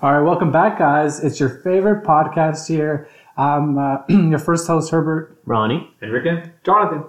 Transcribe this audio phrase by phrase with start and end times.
[0.00, 1.22] All right, welcome back, guys.
[1.24, 3.08] It's your favorite podcast here.
[3.36, 5.90] I'm uh, your first host, Herbert, Ronnie.
[6.02, 6.50] Enrique?
[6.64, 7.04] Jonathan.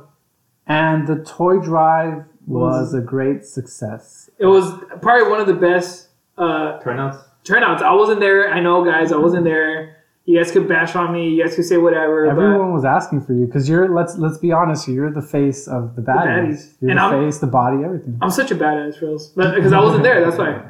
[0.68, 4.30] and the toy drive was a great success.
[4.40, 4.72] It was
[5.02, 6.08] probably one of the best
[6.38, 7.18] uh, Turnouts?
[7.44, 7.82] turnouts.
[7.84, 8.52] I wasn't there.
[8.52, 9.12] I know, guys.
[9.12, 9.98] I wasn't there.
[10.26, 11.30] You guys could bash on me.
[11.30, 12.26] You guys could say whatever.
[12.28, 13.90] Everyone was asking for you because you're.
[13.90, 14.88] Let's let's be honest.
[14.88, 16.28] You're the face of the baddies.
[16.28, 16.74] baddies.
[16.82, 18.18] You're And the I'm- face, the body, everything.
[18.22, 19.30] I'm such a badass, Reels.
[19.36, 20.70] But because I wasn't there, that's why.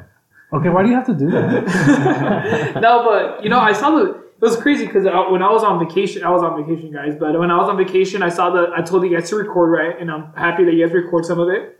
[0.52, 2.74] Okay, why do you have to do that?
[2.82, 4.20] no, but you know, I saw the.
[4.40, 7.14] It was crazy because when I was on vacation, I was on vacation, guys.
[7.14, 8.72] But when I was on vacation, I saw the.
[8.74, 10.00] I told you guys to record, right?
[10.00, 11.78] And I'm happy that you guys record some of it.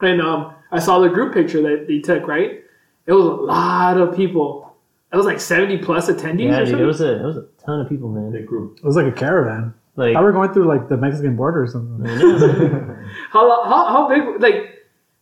[0.00, 2.62] And um, I saw the group picture that they took, right?
[3.06, 4.74] It was a lot of people.
[5.12, 6.50] It was like 70 plus attendees.
[6.50, 6.80] Yeah, or dude, something.
[6.80, 8.32] it was a it was a ton of people, man.
[8.32, 8.78] Big group.
[8.78, 9.74] It was like a caravan.
[9.96, 12.06] Like I were going through like the Mexican border or something.
[13.30, 14.40] How, how how big?
[14.40, 14.79] Like,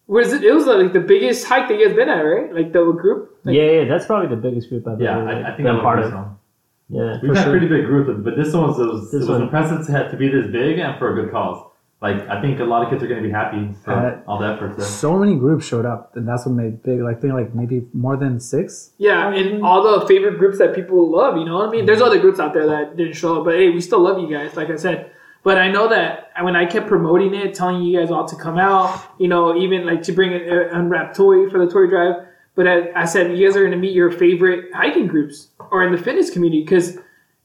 [0.09, 0.43] was it?
[0.43, 2.53] It was like the biggest hike that you guys been at, right?
[2.53, 3.39] Like the group.
[3.45, 5.81] Like, yeah, yeah, that's probably the biggest group I've Yeah, ever I, I think I'm
[5.81, 6.12] part part of.
[6.15, 6.27] of
[6.89, 7.53] Yeah, We've For had sure.
[7.53, 9.92] pretty big groups, but this one was, it was, This it was one- impressive to,
[9.92, 11.65] have, to be this big and for a good cause.
[12.00, 14.39] Like, I think a lot of kids are going to be happy for Uh, all
[14.39, 14.87] the effort there.
[14.87, 17.00] So many groups showed up, and that's what made big.
[17.00, 18.93] Like, I think like maybe more than six.
[18.98, 21.37] Yeah, and all the favorite groups that people love.
[21.37, 21.87] You know what I mean?
[21.87, 24.28] There's other groups out there that didn't show up, but hey, we still love you
[24.33, 24.56] guys.
[24.56, 25.11] Like I said.
[25.48, 28.58] But I know that when I kept promoting it, telling you guys all to come
[28.58, 32.16] out, you know, even like to bring an unwrapped toy for the toy drive.
[32.54, 35.82] But I, I said you guys are going to meet your favorite hiking groups or
[35.84, 36.98] in the fitness community because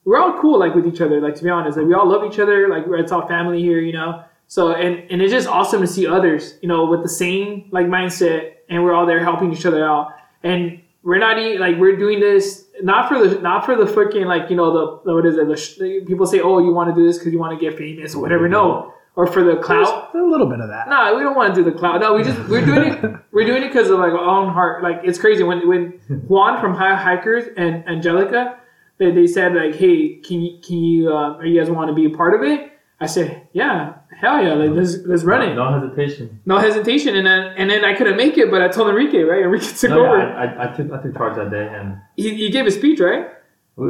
[0.03, 1.21] we're all cool like with each other.
[1.21, 2.67] Like to be honest, like we all love each other.
[2.67, 4.25] Like it's all family here, you know.
[4.47, 7.85] So and and it's just awesome to see others, you know, with the same like
[7.85, 10.09] mindset, and we're all there helping each other out.
[10.43, 14.25] And we're not even like we're doing this not for the not for the freaking
[14.25, 15.47] like you know the, the what is it?
[15.47, 17.77] The sh- people say, oh, you want to do this because you want to get
[17.77, 18.47] famous or whatever.
[18.49, 20.11] No, or for the clout.
[20.13, 20.89] There's a little bit of that.
[20.89, 22.01] No, we don't want to do the cloud.
[22.01, 23.15] No, we just we're doing it.
[23.31, 24.83] We're doing it because of like our own heart.
[24.83, 28.59] Like it's crazy when when Juan from High Hikers and Angelica,
[28.99, 32.05] they, they said like, hey, can you can you uh, you guys want to be
[32.05, 32.71] a part of it?
[32.99, 35.55] I said, yeah, hell yeah, like let's let's run it.
[35.55, 36.39] No hesitation.
[36.45, 37.15] No hesitation.
[37.15, 39.43] And then and then I couldn't make it, but I told Enrique, right?
[39.43, 40.17] Enrique took No, over.
[40.19, 42.71] yeah, I, I, I, took, I took charge that day and he, he gave a
[42.71, 43.27] speech, right?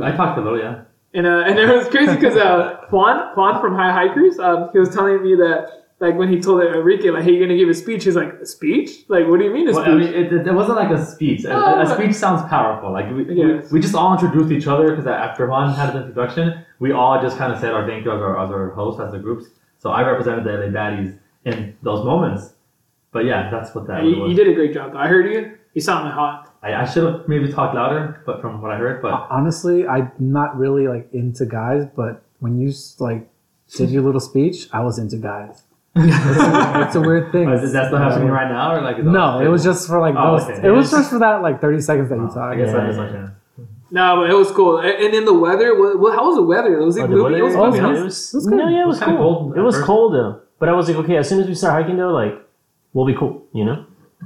[0.02, 0.81] I talked a little, yeah.
[1.14, 4.80] And uh, and it was crazy because uh, Juan Juan from High Hikers, um, he
[4.80, 7.74] was telling me that like when he told Enrique like, hey, you're gonna give a
[7.75, 8.06] speech.
[8.06, 8.90] He's like, a speech?
[9.09, 9.94] Like, what do you mean a Well, speech?
[9.94, 11.44] I mean, it, it, it wasn't like a speech.
[11.46, 12.91] A, Oh, a but- speech sounds powerful.
[12.91, 13.70] Like we, Yes.
[13.72, 17.16] we, we just all introduced each other because after Juan had the introduction, we all
[17.22, 19.46] just kind of said our thank you as our, as our hosts, as the groups.
[19.82, 22.44] So I represented the LA Baddies in those moments.
[23.14, 24.30] But yeah, that's what that you, was.
[24.30, 24.92] you did a great job.
[24.92, 24.98] Though.
[25.06, 25.40] I heard you.
[25.76, 26.40] You sounded hot.
[26.62, 30.12] I, I should have maybe talked louder, but from what I heard, but Honestly, I'm
[30.20, 33.30] not really like into guys, but when you like
[33.78, 35.64] did your little speech, I was into guys.
[35.96, 37.48] It's a weird thing.
[37.50, 40.38] is that still happening right now, or like No, it was just for like Oh,
[40.38, 40.50] those.
[40.50, 40.68] okay.
[40.68, 42.54] It was just for that like 30 seconds that you Oh, talk.
[42.54, 43.04] I guess Yeah, that is yeah.
[43.04, 43.30] like yeah.
[43.98, 44.80] No, but it was cool.
[44.80, 45.78] And and then the weather.
[45.80, 46.74] What, what, how was the weather?
[46.81, 47.38] Was it Oh, the gloomy?
[47.38, 47.80] It was weather- gloomy.
[47.80, 48.02] oh, huh?
[48.02, 49.36] it was, It was no, yeah, it was, kinda cool.
[49.54, 51.74] cold It was cold though, but I was like, okay, as soon as we start
[51.80, 52.34] hiking though, like,
[52.94, 53.86] we'll be cool, you know.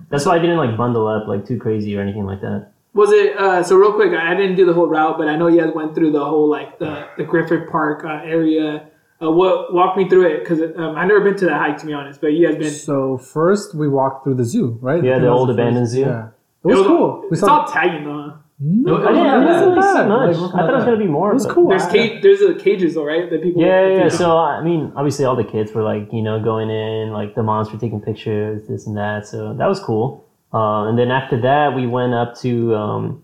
[0.09, 2.72] That's why I didn't like bundle up like too crazy or anything like that.
[2.94, 3.75] Was it uh, so?
[3.75, 6.11] Real quick, I didn't do the whole route, but I know you guys went through
[6.13, 8.88] the whole like the, the Griffith Park uh, area.
[9.22, 11.85] Uh, what walk me through it because um, I've never been to that hike to
[11.88, 12.22] be honest.
[12.22, 12.72] But you guys been.
[12.72, 15.03] So first we walked through the zoo, right?
[15.03, 16.00] Yeah, I think the that was old first- abandoned zoo.
[16.01, 16.27] Yeah,
[16.63, 17.22] it was cool.
[17.23, 17.61] We It's saw.
[17.61, 18.33] all tagging though.
[18.59, 18.66] Huh?
[18.69, 20.03] No, I didn't, I wasn't didn't really bad.
[20.03, 20.38] see much.
[20.38, 21.31] Like, I thought it was gonna be more.
[21.31, 21.69] It was cool.
[21.69, 22.23] There's I- cage.
[22.23, 23.29] There's the cages though, right?
[23.29, 23.62] That people.
[23.62, 24.09] Yeah, yeah.
[24.09, 27.44] So I mean, obviously, all the kids were like, you know, going in, like the
[27.44, 29.28] moms were taking pictures, this and that.
[29.28, 30.25] So that was cool.
[30.53, 33.23] Uh, and then after that, we went up to, um,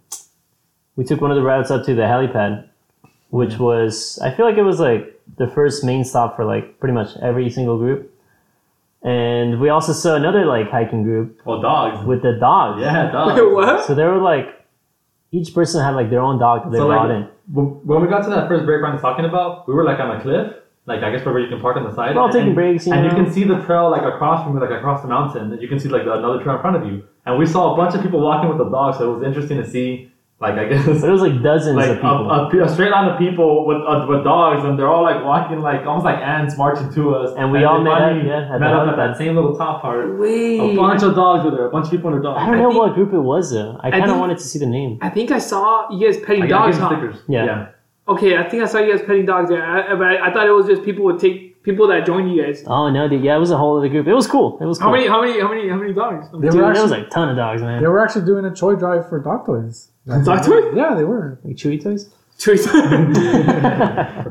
[0.97, 2.67] we took one of the routes up to the helipad,
[3.29, 6.93] which was, I feel like it was like the first main stop for like pretty
[6.93, 8.11] much every single group.
[9.03, 12.05] And we also saw another like hiking group Well, dogs.
[12.05, 12.81] with the dogs.
[12.81, 13.41] yeah, dogs.
[13.41, 13.85] Wait, what?
[13.85, 14.47] So they were like,
[15.37, 17.29] each person had like their own dog that they So, brought like, in.
[17.55, 19.99] When when we got to that first break Ryan was talking about, we were like
[19.99, 20.53] on a cliff,
[20.85, 22.15] like I guess where you can park on the side.
[22.15, 23.09] We're all and- taking breaks, you and know.
[23.09, 25.51] you can see the trail like across from you, like across the mountain.
[25.51, 27.03] And you can see like the, another trail in front of you.
[27.25, 29.57] And we saw a bunch of people walking with the dogs, so it was interesting
[29.57, 30.09] to see.
[30.39, 32.29] Like I guess But it was like dozens like of people.
[32.29, 35.23] a, pe- a straight line of people with uh, with dogs, and they're all like
[35.23, 37.33] walking like almost like ants marching to us.
[37.37, 40.19] And we all met up, yeah, at met up at that same little top part.
[40.19, 40.59] Wait.
[40.59, 41.67] A bunch of dogs were there.
[41.67, 42.41] A bunch of people and their dogs.
[42.41, 43.79] I don't I know think- what group it was though.
[43.81, 44.99] I kind of wanted to see the name.
[45.01, 46.77] I think I saw you guys petting I, I dogs.
[46.77, 46.89] Huh?
[46.89, 47.21] stickers.
[47.29, 47.45] Yeah.
[47.45, 47.67] yeah.
[48.09, 49.49] Okay, I think I saw you guys petting dogs.
[49.49, 52.33] Yeah, I, but I, I thought it was just people would take people that joined
[52.35, 52.61] you guys.
[52.67, 54.07] Oh no, dude, yeah, it was a whole other group.
[54.07, 54.57] It was cool.
[54.59, 54.87] It was cool.
[54.89, 55.07] How many?
[55.07, 55.39] How many?
[55.39, 55.69] How many?
[55.69, 56.25] How many dogs?
[56.33, 57.81] They Dude, were there was actually like a ton of dogs, man.
[57.81, 59.87] they were actually doing a toy drive for dog toys.
[60.07, 60.73] Dog toys?
[60.75, 61.39] Yeah, they were.
[61.43, 62.09] like Chewy toys.
[62.37, 62.65] Choice.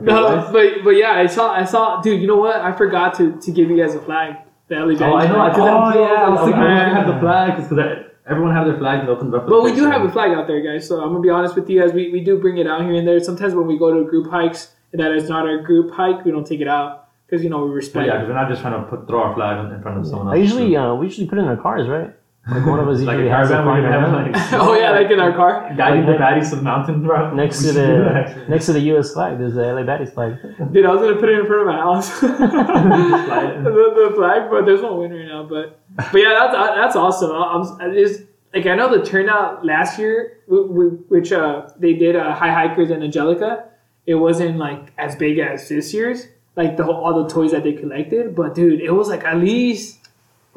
[0.00, 2.20] no, but but yeah, I saw I saw, dude.
[2.20, 2.56] You know what?
[2.60, 4.36] I forgot to, to give you guys a flag.
[4.68, 5.40] The LA Oh, I know.
[5.40, 5.98] I did Oh, too.
[5.98, 9.08] yeah, I was thinking like, we had the flag because everyone have their flag and
[9.08, 9.46] open it up.
[9.48, 10.86] But we do have a flag out there, guys.
[10.86, 11.92] So I'm gonna be honest with you guys.
[11.92, 13.20] We, we do bring it out here and there.
[13.20, 16.30] Sometimes when we go to group hikes, and that is not our group hike, we
[16.32, 18.06] don't take it out because you know we But respect.
[18.06, 20.28] yeah, 'cause we're not just trying to put throw our flag in front of someone
[20.28, 20.34] else.
[20.34, 22.14] I usually uh, we usually put it in our cars, right?
[22.50, 24.74] Like one of us like usually a has a caravan where you have like oh
[24.74, 25.72] yeah, like in our car.
[25.76, 27.32] guiding the baddies to the mountain, bro.
[27.42, 29.12] next to the next to the U.S.
[29.12, 29.38] flag.
[29.38, 30.38] There's the LA Baddies flag.
[30.72, 32.20] Dude, I was gonna put it in front of my house.
[32.20, 35.44] the, the flag, but there's no wind right now.
[35.44, 37.30] But but yeah, that's that's awesome.
[37.30, 38.22] I'm, I'm just
[38.52, 42.52] like I know the turnout last year, w- w- which uh they did uh, High
[42.52, 43.68] Hikers and Angelica.
[44.04, 47.62] It wasn't like as big as this year's, like the whole, all the toys that
[47.62, 48.34] they collected.
[48.34, 50.00] But dude, it was like at least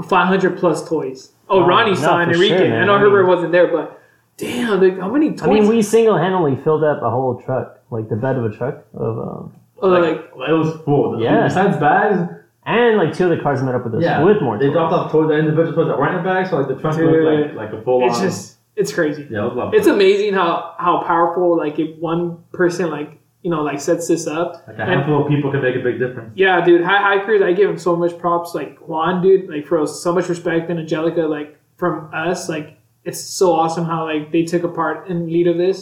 [0.04, 1.32] 500 plus toys.
[1.50, 2.58] Oh, Oh, Ronnie no, saw for Enrique.
[2.58, 2.88] sure, I man.
[2.88, 4.02] know I mean- Herbert wasn't there, but
[4.38, 5.44] damn, like, how many toys?
[5.44, 8.50] I mean, we single handedly filled up a whole truck, like the bed of a
[8.56, 11.22] truck of, um, oh, like, Like, it was full.
[11.22, 11.44] Yeah.
[11.48, 12.32] Besides bags,
[12.66, 14.58] and like two of the cars met up with us yeah, with more.
[14.58, 14.74] They toys.
[14.74, 17.12] dropped off toys, the individual toys that weren't in bags, so like the trunk Dude.
[17.24, 18.24] looked like like a full it's on.
[18.24, 19.28] just it's crazy.
[19.30, 19.78] yeah, it was lovely.
[19.78, 24.26] it's amazing how how powerful like if one person like you know like sets this
[24.28, 24.50] up.
[24.68, 26.32] Like a and handful of people can make a big difference.
[26.36, 29.86] yeah dude high hikers i give him so much props like juan dude like for
[29.86, 32.68] so much respect and angelica like from us like
[33.04, 35.78] it's so awesome how like they took a part in lead of this.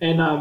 [0.00, 0.40] And um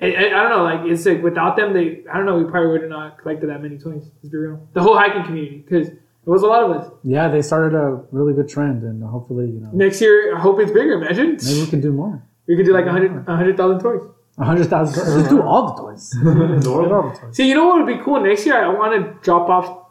[0.00, 2.44] I, I, I don't know like it's like without them they i don't know we
[2.50, 4.58] probably would have not collected that many toys let's be real.
[4.72, 6.90] The whole hiking community because it was a lot of us.
[7.04, 10.58] Yeah, they started a really good trend, and hopefully, you know, next year i hope
[10.60, 11.30] it's bigger imagine.
[11.44, 12.14] Maybe we can do more.
[12.48, 14.00] we could do like a hundred a hundred thousand toys.
[14.02, 14.10] A
[14.44, 14.94] hundred thousand.
[15.18, 16.12] Just do all the toys.
[16.14, 16.92] In the Get world.
[16.92, 17.36] all the toys.
[17.36, 18.62] See, you know what would be cool next year?
[18.62, 19.86] I want to drop off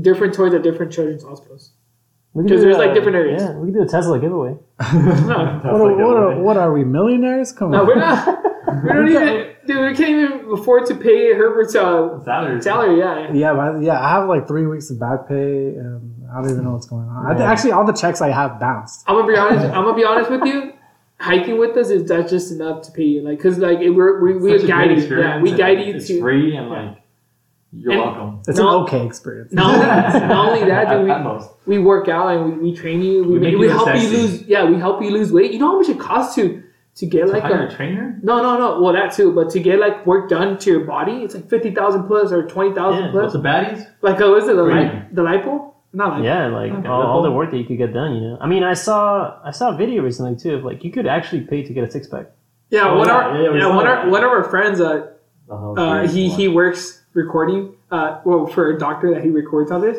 [0.00, 1.72] different toys at different children's hospitals.
[2.34, 3.42] We could 'Cause do there's, a- like, different areas.
[3.42, 4.56] Yeah, we could do a Tesla giveaway.
[4.92, 6.02] No, That's What like are, what, it,
[6.38, 7.52] are, what are we millionaires?
[7.52, 7.86] Come no, on.
[7.86, 8.38] we're not.
[8.68, 9.90] We don't even, dude.
[9.90, 12.60] We can't even afford to pay Herbert's uh, Salary.
[12.60, 12.98] salary.
[12.98, 16.50] Yeah, Yeah, but yeah, I have like three weeks of back pay, and I don't
[16.50, 17.26] even know what's going on.
[17.26, 19.04] I th- actually, all the checks I have bounced.
[19.08, 19.64] I'm gonna be honest.
[19.66, 20.74] I'm gonna be honest with you.
[21.20, 24.20] Hiking with us is that's just enough to pay you, like, cause like it, we're,
[24.22, 24.92] we we Such a great guide you.
[24.96, 26.20] Yeah, experience, we guide you It's to.
[26.20, 26.98] free and like
[27.72, 28.40] you're And- welcome.
[28.46, 28.68] It's No.
[28.78, 29.52] an okay experience.
[29.52, 29.86] Not only,
[30.28, 31.50] not only that, dude, we, most.
[31.66, 33.24] we work out and we, we train you.
[33.24, 34.42] We, We make we you look help you lose.
[34.44, 35.50] Yeah, we help you lose weight.
[35.52, 36.62] You know how much it costs to
[36.94, 38.18] to get like Hire a a trainer?
[38.22, 38.80] No, no, no.
[38.80, 39.32] Well, that too.
[39.32, 42.46] But to get like work done to your body, it's like fifty thousand plus or
[42.46, 43.10] twenty thousand Yeah.
[43.10, 43.22] plus.
[43.24, 43.86] What's the baddies?
[44.02, 44.54] Like, oh is it?
[44.56, 44.74] The Free.
[44.84, 45.74] lip, the lipo?
[45.92, 46.88] Not like Yeah, like Okay.
[46.88, 48.14] all, all the work that you could get done.
[48.14, 50.90] You know, I mean, I saw I saw a video recently too of like you
[50.90, 52.26] could actually pay to get a six pack.
[52.70, 54.04] Yeah, Oh, one yeah, of our, yeah, yeah, one, that.
[54.04, 54.80] of, one of our friends.
[54.80, 55.12] Uh,
[55.50, 57.72] Oh, uh, he he works recording.
[57.90, 59.96] Uh, well, for a doctor that he records on this,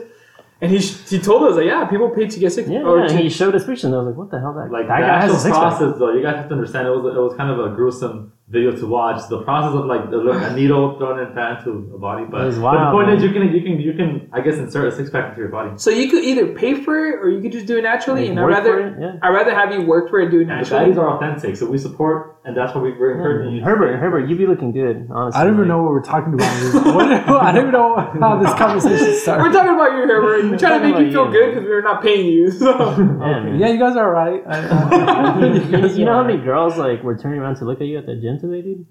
[0.62, 2.68] and he he told us like, yeah, people pay to get sick.
[2.68, 4.39] Yeah, or yeah, to- and he showed us pictures, and I was like, what the
[4.39, 4.53] hell?
[4.53, 5.62] That like that the guy has a actual six pack.
[5.80, 8.31] process though you guys have to understand it was it was kind of a gruesome
[8.49, 12.25] video to watch the process of like a needle thrown in pan to a body
[12.25, 13.17] but, It was but the point man.
[13.17, 15.49] is you can you can you can I guess insert a six pack into your
[15.49, 18.21] body so you could either pay for it or you could just do it naturally.
[18.21, 19.19] Like, and I work rather yeah.
[19.21, 20.93] I rather have you work for it and do it and the naturally.
[20.93, 24.29] baddies are authentic so we support and that's what we, we're encouraging you Herbert, Herbert,
[24.29, 25.07] you be looking good.
[25.11, 26.49] Honestly, I don't even know what we're talking about.
[26.95, 29.43] What- I don't even know how this conversation started.
[29.43, 30.49] We're talking about you, Herbert.
[30.49, 32.49] We're trying to make you feel you, good because we're not paying you.
[32.51, 32.69] So.
[33.19, 33.59] Yeah, man.
[33.59, 34.41] Yeah, you guys are right.
[34.47, 37.65] I, I, you, guys you know are how many girls like were turning around to
[37.65, 38.86] look at you at the gym today, dude?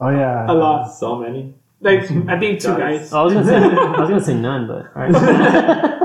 [0.00, 0.50] Oh yeah.
[0.50, 0.86] A lot.
[0.92, 3.12] so many Like I think two guys.
[3.12, 5.98] I was gonna say, I was gonna say none, but all right.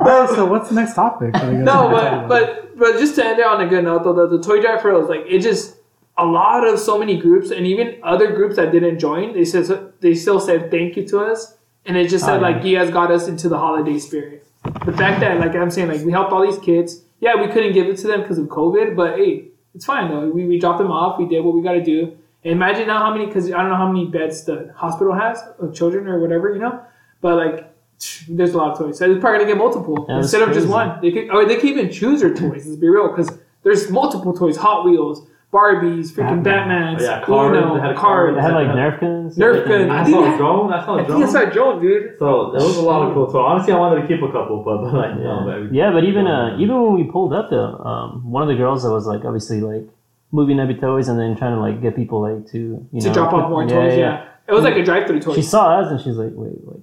[0.00, 1.34] All right, so what's the next topic?
[1.34, 4.04] Are you guys No, but but but just to end it on a good note,
[4.04, 5.76] though, the, the toy drive for us, like it just
[6.16, 9.92] a lot of so many groups and even other groups that didn't join, they said
[10.00, 12.54] they still said thank you to us, and it just said Oh, yeah.
[12.56, 14.44] like you guys got us into the holiday spirit.
[14.84, 17.02] The fact that like I'm saying like we helped all these kids.
[17.20, 20.28] Yeah, we couldn't give it to them because of COVID, but hey, it's fine though.
[20.30, 21.18] We, we dropped them off.
[21.18, 22.16] We did what we got to do.
[22.48, 25.36] And imagine now how many because I don't know how many beds the hospital has
[25.58, 26.74] of children or whatever you know,
[27.20, 27.58] but like.
[28.28, 28.96] There's a lot of toys.
[28.98, 30.88] So they're probably gonna get multiple that's instead of just one.
[31.02, 32.62] They could, or they could even choose their toys.
[32.66, 33.28] Let's be real, because
[33.64, 36.94] there's multiple toys: Hot Wheels, Barbies, freaking Batman.
[36.96, 38.34] Batman's, Oh, yeah, cars, Uno, they had cars.
[38.36, 39.36] they had like Nerf guns.
[39.36, 39.90] Nerf guns.
[39.90, 42.18] I I saw a drone I saw I a think I saw a drone, dude.
[42.20, 44.62] so there was a lot of cool so honestly I wanted to keep a couple
[44.62, 45.44] but, but like no Yeah.
[45.66, 48.54] but yeah, but even uh, even when we pulled up though, um, one of the
[48.62, 49.86] girls that was like obviously like
[50.30, 53.14] moving every toys and then trying to like get people like to you To know
[53.14, 54.28] drop off more toys, yeah.
[54.46, 55.34] It was like a drive-through toy.
[55.34, 56.80] She saw us and she's like, wait, like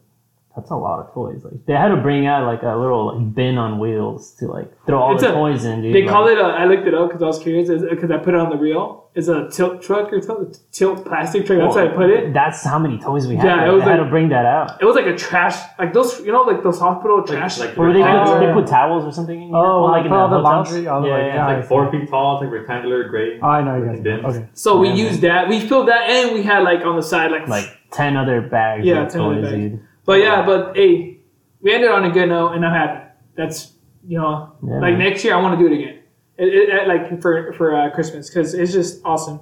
[0.55, 1.41] that's a lot of toys.
[1.43, 4.71] Like they had to bring out like a little like bin on wheels to like
[4.85, 5.93] throw all It's the a- toys in, dude.
[5.95, 6.37] They like, call it.
[6.37, 7.67] A, I looked it up because I was curious.
[7.69, 9.03] Because I put it on the reel.
[9.15, 11.59] It's a tilt truck or tilt, tilt plastic truck.
[11.59, 12.33] That's how I put it.
[12.33, 13.45] That's how many toys we had.
[13.45, 14.81] Yeah, Yeah, it was they had to bring that out.
[14.81, 17.57] It was like a trash, like those, you know, like those hospital trash.
[17.57, 19.55] like Or they put, Oh, they put towels or something in.
[19.55, 21.27] Oh, Or, like in for all the laundry, all the, yeah, like, yeah.
[21.29, 21.55] it's yeah.
[21.59, 24.35] like four feet tall it's like rectangular gray Oh, I know you guys.
[24.35, 24.47] Okay.
[24.53, 25.47] so we Yeah, used that.
[25.47, 28.85] We filled that, and we had like on the side, like Like ten other bags
[28.85, 29.53] Yeah, of 10 other bags.
[29.53, 29.79] dude.
[30.05, 31.19] But yeah, but hey,
[31.61, 33.09] we ended on a good note, and I'm happy.
[33.35, 33.73] That's
[34.07, 35.99] you know, Yeah, like next year I want to do it again.
[36.37, 39.39] it, it, it- like for for uh, Christmas because it's just awesome.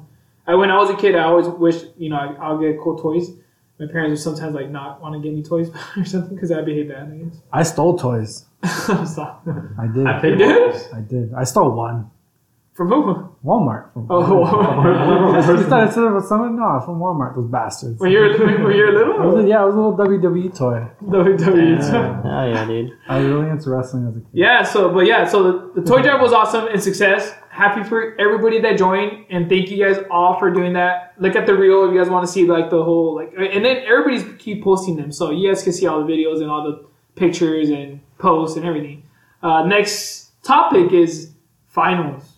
[0.48, 2.98] I, when I was a kid, I always wished you know I, I'll get cool
[2.98, 3.32] toys.
[3.80, 6.62] My parents would sometimes like not want to give me toys or something because I
[6.62, 7.12] behave bad.
[7.12, 7.36] I guess.
[7.52, 8.46] I stole toys.
[9.06, 9.46] Stop.
[9.78, 10.08] I did.
[10.08, 10.76] I played You did?
[10.94, 11.34] I did.
[11.34, 12.10] I stole one.
[12.76, 13.30] From who?
[13.46, 13.94] Walmart.
[13.94, 16.56] From Oh, You thought it said it someone?
[16.56, 17.36] No, from Walmart.
[17.36, 18.00] Those bastards.
[18.00, 18.30] when you're
[18.66, 19.48] when you're It was a- little.
[19.48, 20.88] yeah, it was a little WWE toy.
[21.04, 21.78] WWE.
[21.80, 22.22] Yeah.
[22.26, 22.92] Oh yeah, dude.
[23.08, 24.30] I was really into wrestling as a kid.
[24.34, 27.34] Yeah, so but yeah, so the, the toy drive was awesome and success.
[27.50, 31.14] Happy for everybody that joined, and thank you guys all for doing that.
[31.20, 33.64] Look at the reel if you guys want to see like the whole like, and
[33.64, 36.64] then everybody's keep posting them, so you guys can see all the videos and all
[36.64, 36.84] the
[37.16, 39.04] pictures and posts and everything.
[39.44, 41.34] Uh, next topic is
[41.68, 42.33] finals.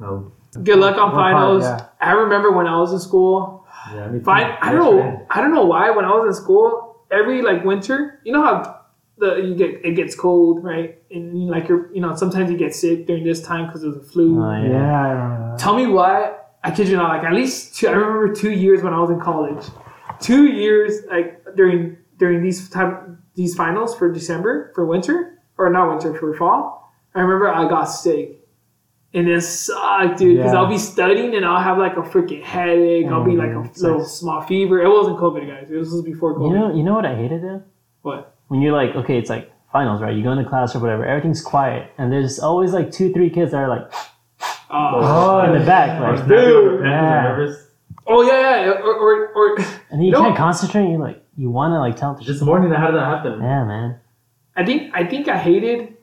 [0.00, 0.32] Oh,
[0.62, 1.32] Good luck on What part?
[1.34, 1.62] finals.
[1.64, 1.86] Yeah.
[2.00, 3.66] I remember when I was in school.
[3.92, 4.24] yeah, me too.
[4.30, 5.26] I don't know.
[5.30, 5.90] I don't know why.
[5.90, 8.80] When I was in school, every like winter, you know how
[9.18, 10.98] the you get it gets cold, right?
[11.10, 14.00] And like you're, you know, sometimes you get sick during this time because of the
[14.02, 14.40] flu.
[14.42, 15.00] Oh, Yeah, yeah.
[15.06, 15.58] I remember that.
[15.58, 16.36] Tell me why.
[16.62, 17.08] I kid you not.
[17.08, 19.64] Like at least two, I remember two years when I was in college.
[20.20, 25.88] Two years like during during these time these finals for December for winter or not
[25.88, 26.92] winter for fall.
[27.14, 28.40] I remember I got sick.
[29.14, 30.58] And it sucked, dude, because Yeah.
[30.58, 33.06] I'll be studying and I'll have like a freaking headache.
[33.06, 34.82] I'll be like a little small fever.
[34.82, 35.70] It wasn't COVID, guys.
[35.70, 36.48] It was before COVID.
[36.50, 37.62] You know, you know what I hated though?
[38.02, 38.34] What?
[38.48, 40.14] When you're like, okay, it's like finals, right?
[40.16, 43.52] You go into class or whatever, everything's quiet, and there's always like two, three kids
[43.52, 43.90] that are like
[44.70, 46.80] Uh, in the back, like, Dude.
[46.84, 47.22] Yeah.
[47.22, 47.68] nervous.
[48.08, 49.56] oh yeah, yeah, or or, or
[49.90, 50.22] and you No.
[50.22, 50.90] can't concentrate.
[50.90, 53.40] You like, you want to like tell them to This morning, how did that happen?
[53.40, 54.00] Yeah, man.
[54.56, 55.94] I think I think I hated.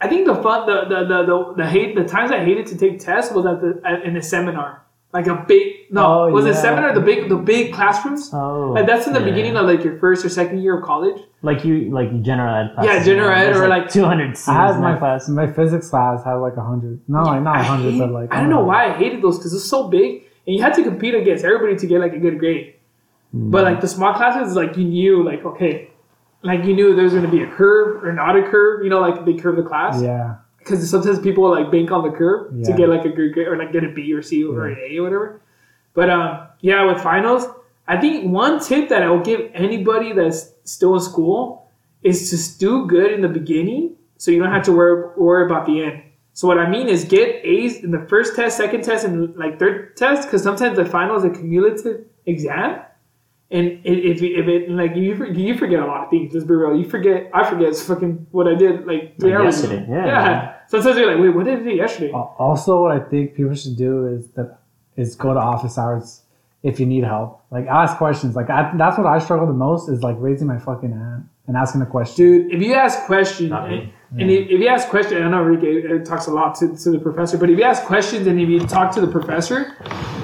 [0.00, 2.76] I think the fun, the the the the, the hate, the times I hated to
[2.78, 6.44] take tests was at the at, in a seminar, like a big no, Oh, was
[6.46, 6.60] it yeah.
[6.62, 8.30] seminar the big the big classrooms?
[8.32, 9.24] Oh, Like that's in the yeah.
[9.30, 11.20] beginning of like your first or second year of college.
[11.42, 12.74] like you, like general ed.
[12.74, 15.28] Classes, Yeah, general ed or, like- 200 I had my class.
[15.28, 17.00] my physics class had like a hundred.
[17.08, 19.52] No, like not hundred, hate- but like I don't know why I hated those because
[19.54, 22.38] it's so big and you had to compete against everybody to get like a good
[22.38, 22.74] grade.
[23.32, 23.50] Hmm.
[23.50, 25.90] But like the small classes, like you knew like okay,
[26.42, 28.84] like you knew there was going to be a curve or not a curve.
[28.84, 30.02] You know, like they curve the class.
[30.02, 33.48] Yeah, because sometimes people like bank on the curve to get like a good grade
[33.48, 35.40] or like get a B or C or an A or whatever.
[35.94, 37.44] But um, yeah, with finals,
[37.86, 41.68] I think one tip that I will give anybody that's still in school
[42.02, 45.66] is to do good in the beginning, so you don't have to worry worry about
[45.66, 46.02] the end.
[46.34, 49.58] So what I mean is get A's in the first test, second test, and like
[49.58, 52.82] third test, because sometimes the final is a cumulative exam.
[53.50, 56.34] And i- if if it like you you forget a lot of things.
[56.34, 56.76] Let's be real.
[56.76, 57.30] You forget.
[57.32, 59.92] I forget fucking what I did like three Like hours yesterday, ago.
[59.94, 60.06] yeah.
[60.06, 60.52] Yeah.
[60.68, 62.12] Sometimes you're like, wait, what did I do yesterday?
[62.12, 64.58] Also, what I think people should do is that
[64.96, 66.22] is go to office hours
[66.62, 67.40] if you need help.
[67.50, 68.36] Like ask questions.
[68.36, 71.56] Like I, that's what I struggle the most is like raising my fucking hand and
[71.56, 72.16] asking a question.
[72.22, 73.92] Dude, if you ask questions, and, me.
[74.20, 76.90] and if, if you ask questions, I know Rick uh, talks a lot to, to
[76.90, 79.72] the professor, but if you ask questions and if you talk to the professor,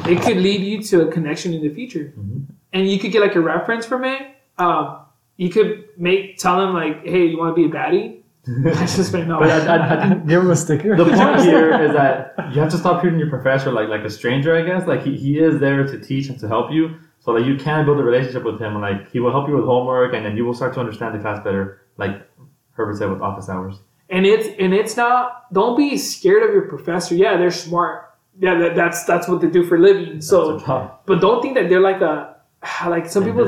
[0.06, 2.12] it could lead you to a connection in the future.
[2.74, 4.20] And you could get like a reference from it.
[4.58, 4.98] Um,
[5.36, 8.20] you could make tell them like, hey, you want to be a baddie?
[8.78, 9.38] I just made no.
[9.38, 10.96] But I, I, I think Give him a sticker.
[10.96, 14.10] the point here is that you have to stop treating your professor like like a
[14.10, 14.54] stranger.
[14.54, 17.46] I guess like he, he is there to teach and to help you, so that
[17.46, 18.72] you can build a relationship with him.
[18.76, 21.14] And like he will help you with homework, and then you will start to understand
[21.14, 21.80] the class better.
[21.96, 22.20] Like
[22.72, 23.76] Herbert said with office hours.
[24.10, 25.50] and it's and it's not.
[25.52, 27.14] Don't be scared of your professor.
[27.14, 28.10] Yeah, they're smart.
[28.38, 30.20] Yeah, that, that's that's what they do for a living.
[30.20, 30.98] So, That's their job.
[31.06, 32.33] but don't think that they're like a
[32.86, 33.44] like some people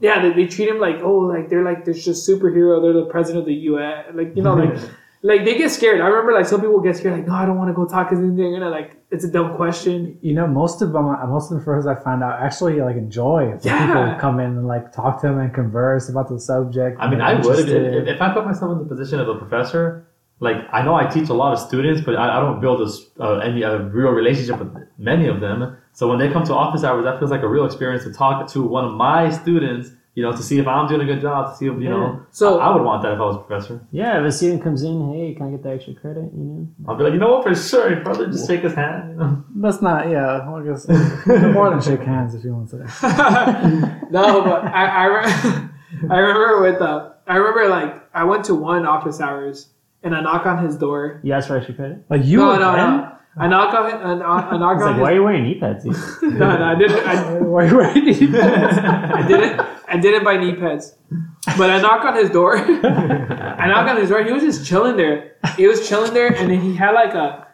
[0.00, 2.80] Yeah, they, they treat him like oh, like they're like they're just superhero.
[2.82, 4.06] They're the president of the U.S.
[4.14, 4.78] Like you know, like
[5.22, 6.00] like they get scared.
[6.00, 8.10] I remember like some people get scared, like no, I don't want to go talk
[8.10, 10.18] because they're gonna like it's a dumb question.
[10.22, 13.52] you know, most of them, most of the first I found out actually like enjoy
[13.52, 13.64] it.
[13.64, 13.86] Yeah.
[13.86, 16.98] people come in and like talk to them and converse about the subject.
[17.00, 19.34] I mean, They're I would if, if I put myself in the position of a
[19.34, 20.06] professor.
[20.40, 22.84] Like I know I teach a lot of students, but I, I don't build a,
[22.84, 25.76] s- uh, any a real relationship with many of them.
[25.92, 28.46] So when they come to office hours, that feels like a real experience to talk
[28.52, 29.90] to one of my students.
[30.16, 32.20] You know, to see if I'm doing a good job, to see if you know.
[32.32, 33.80] So- I, I would want that if I was a professor.
[33.92, 36.24] Yeah, if a student comes in, hey, can I get the extra credit?
[36.36, 39.10] You know, I'll be like, you know what, for sure, brother, just shake his hand.
[39.10, 39.44] You know?
[39.56, 40.50] That's not, yeah.
[40.52, 40.88] I guess
[41.54, 42.78] more than shake hands if you want to.
[44.10, 45.68] no, but I I, re-
[46.10, 49.68] I remember with uh I remember like I went to one office hours
[50.02, 51.20] and I knock on his door.
[51.22, 52.04] you ask for extra credit.
[52.08, 52.60] Like you no, again?
[52.60, 53.16] no, no.
[53.36, 55.44] I knock on I knock, I knock It's on like, his why are you wearing
[55.44, 55.84] knee pads?
[56.22, 57.06] no, no, I didn't.
[57.06, 58.34] I, Why are you waiting?
[58.36, 59.60] I didn't.
[59.88, 60.96] I didn't buy knee pads,
[61.56, 62.56] but I knock on his door.
[62.56, 64.22] I knock on his door.
[64.24, 65.36] He was just chilling there.
[65.56, 67.46] He was chilling there, and then he had like a.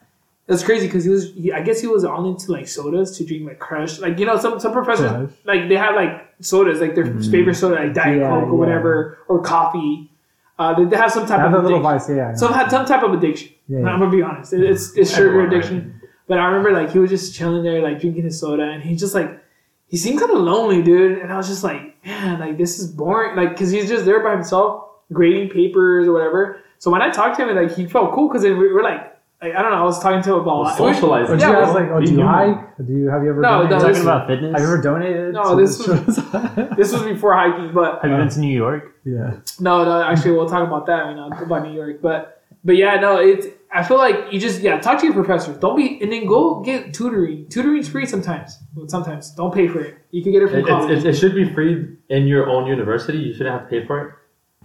[0.47, 1.33] That's crazy because he was.
[1.35, 3.99] He, I guess he was all into like sodas to drink like Crush.
[3.99, 5.31] Like you know, some some professors Crush.
[5.45, 7.31] like they have like sodas like their mm-hmm.
[7.31, 8.53] favorite soda like Diet Yeah, Coke or yeah.
[8.53, 10.11] whatever or coffee.
[10.59, 12.17] Uh, they, have some type have of a little addiction.
[12.17, 12.35] vice, yeah.
[12.35, 13.51] Some had some type of addiction.
[13.69, 13.87] Yeah, yeah.
[13.89, 14.53] I'm gonna be honest.
[14.53, 15.57] It- It's it's sugar Everyone, right?
[15.57, 16.01] addiction.
[16.29, 18.97] But I remember like he was just chilling there, like drinking his soda, and he
[18.97, 19.43] just like
[19.89, 21.19] he seemed kind of lonely, dude.
[21.19, 24.23] And I was just like, man, like this is boring, like because he's just there
[24.25, 26.61] by himself grading papers or whatever.
[26.79, 29.55] So when I talked to him, like he felt cool because we were like, like,
[29.55, 31.35] I don't know, I was talking to him about Well, socializing.
[31.35, 31.91] Or do Yeah, you guys well, like?
[31.93, 32.35] Oh, be do you human.
[32.35, 32.77] hike?
[32.87, 33.41] Do you have you ever?
[33.41, 33.71] No, donated?
[33.71, 34.53] no, Talking about fitness.
[34.53, 35.35] Have you ever donated?
[35.35, 36.17] No, to this was-
[36.77, 38.95] This was before hiking, but Have you been to New York?
[39.05, 39.35] yeah.
[39.61, 41.09] No, no, actually, we'll talk about that.
[41.11, 43.47] You know, about New York, but but yeah, no, it's.
[43.73, 45.59] I feel like you just yeah talk to your professors.
[45.59, 47.47] Don't be and then go get tutoring.
[47.49, 48.59] Tutoring's free sometimes.
[48.75, 49.99] But sometimes don't pay for it.
[50.13, 50.91] You can get it from It, college.
[50.91, 53.19] it, it, it should be free in your own university.
[53.19, 54.15] You shouldn't have to pay for it.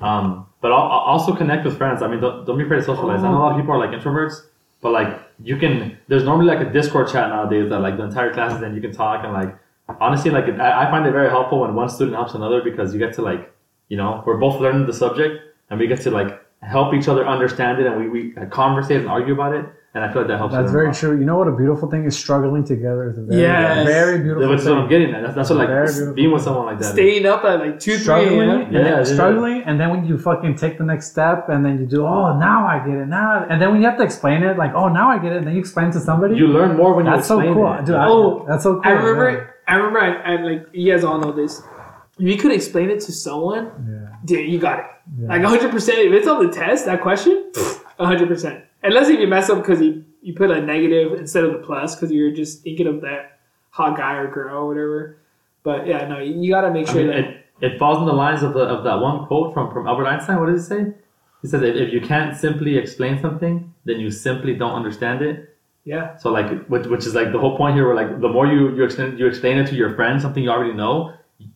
[0.03, 2.01] Um, but al- al- also connect with friends.
[2.01, 3.21] I mean, don't, don't be afraid to socialize.
[3.23, 4.35] I know a lot of people are like introverts,
[4.81, 5.97] but like you can.
[6.07, 8.75] There's normally like a Discord chat nowadays that like the entire class is in.
[8.75, 9.55] You can talk and like
[9.99, 12.99] honestly, like I, I find it very helpful when one student helps another because you
[12.99, 13.53] get to like
[13.89, 17.27] you know we're both learning the subject and we get to like help each other
[17.27, 19.65] understand it and we we uh, conversate and argue about it.
[19.93, 20.53] And I feel like that helps.
[20.53, 20.95] That's very lot.
[20.95, 21.19] true.
[21.19, 22.17] You know what a beautiful thing is?
[22.17, 23.85] Struggling together is a very, Yes.
[23.85, 25.21] very beautiful That's what I'm getting at.
[25.21, 26.13] That's, that's what like Very beautiful.
[26.13, 26.93] being with someone like that.
[26.93, 28.61] Staying up at like two, three Struggling, a.m.
[28.61, 29.03] and Yeah, then yeah.
[29.03, 32.37] struggling, and then when you fucking take the next step, and then you do, oh,
[32.39, 34.87] now I get it, now, and then when you have to explain it, like, oh,
[34.87, 36.37] now I get it, and then you explain it to somebody.
[36.37, 37.83] You learn more when you that's so cool, it.
[37.85, 37.95] dude.
[37.95, 38.83] I- Oh, that's so cool.
[38.85, 39.55] I remember.
[39.67, 39.99] I remember.
[39.99, 41.61] I, I like you guys all know this.
[42.17, 44.15] If you could explain it to someone, Yeah.
[44.23, 44.85] dude, you got it.
[45.19, 45.27] Yeah.
[45.27, 45.69] Like 100.
[45.71, 47.51] percent If it's on the test, that question,
[47.97, 48.27] 100.
[48.29, 51.59] percent Unless if you mess up because you you put a negative instead of the
[51.59, 55.17] plus because you're just thinking of that hot guy or girl or whatever.
[55.63, 57.19] But yeah, no, you, you got to make I sure mean, that.
[57.19, 60.07] it, it falls in the lines of, the, of that one quote from, from Albert
[60.07, 60.39] Einstein.
[60.39, 60.93] What does he say?
[61.41, 65.55] He says, if, if you can't simply explain something, then you simply don't understand it.
[65.85, 67.87] yeah, So like, which, which is like the whole point here.
[67.87, 70.49] Where like, the more you you explain you explain it to your friend, something you
[70.51, 71.13] already know.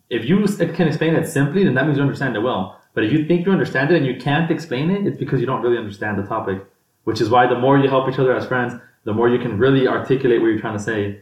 [0.09, 2.79] If you can explain it simply, then that means you understand it well.
[2.95, 5.45] But if you think you understand it and you can't explain it, it's because you
[5.45, 6.65] don't really understand the topic.
[7.05, 8.73] Which is why the more you help each other as friends,
[9.05, 11.21] the more you can really articulate what you're trying to say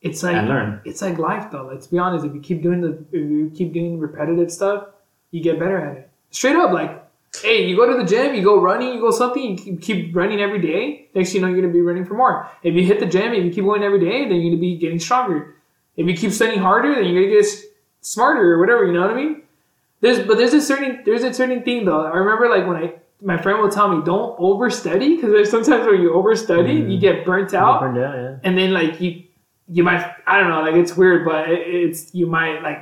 [0.00, 0.80] it's like and learn.
[0.84, 1.66] it's like life though.
[1.70, 2.24] Let's be honest.
[2.24, 4.88] If you keep doing the if you keep doing repetitive stuff,
[5.30, 6.10] you get better at it.
[6.30, 7.02] Straight up, like,
[7.42, 10.16] hey, you go to the gym, you go running, you go something, you keep- keep
[10.16, 11.08] running every day.
[11.14, 12.48] Next, thing you know, you're gonna be running for more.
[12.62, 14.76] If you hit the gym, if you keep going every day, then you're gonna be
[14.76, 15.54] getting stronger.
[15.96, 17.46] If you keep studying harder, then you're gonna get
[18.00, 18.84] smarter or whatever.
[18.84, 19.42] You know what I mean?
[20.00, 22.02] There's but there's a certain there's a certain thing though.
[22.04, 22.92] I remember like when I
[23.24, 27.24] my friend will tell me don't overstudy because there's sometimes when you overstudy you get
[27.24, 28.36] burnt out Burned out, yeah.
[28.44, 29.22] and then like you
[29.68, 32.80] you might I don't know like it's weird but it, it's you might like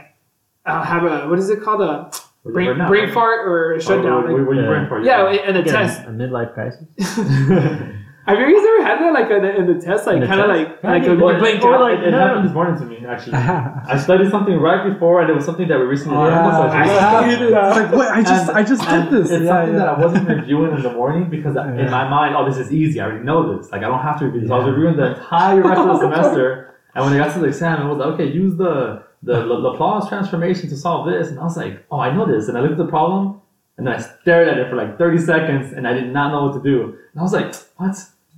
[0.66, 2.11] uh, have a what is it called a
[2.44, 4.68] brain, Right brain fart or a shutdown What, like, what, what you Yeah.
[4.68, 5.00] brain for?
[5.02, 6.85] yeah and the Get test a, a midlife crisis.
[8.26, 10.46] have you guys ever had that like in the, in the test like kind of
[10.46, 10.48] test?
[10.48, 12.18] like Yeah, like you- you Well, or out like, it no.
[12.18, 13.35] happened this morning to me actually.
[13.92, 16.52] I studied something right before, and it was something that we recently Oh, learned.
[16.52, 19.30] so I just- I hated It's like, wait, I just, And- I just did this.
[19.30, 19.78] It's yeah, something yeah.
[19.80, 21.74] that I wasn't reviewing in the morning because Yeah.
[21.74, 23.00] in my mind, oh, this is easy.
[23.00, 23.70] I already know this.
[23.72, 24.50] Like I don't have to review this.
[24.50, 27.46] I was reviewing the entire rest of the semester, and when I got to the
[27.46, 31.44] exam, I was like, okay, use the the Laplace transformation to solve this, and I
[31.44, 33.40] was like, oh, I know this, and I looked at the problem,
[33.78, 36.46] and then I stared at it for like thirty seconds, and I did not know
[36.46, 36.82] what to do,
[37.12, 37.96] and I was like, what?